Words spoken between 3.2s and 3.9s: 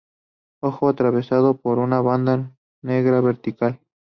vertical.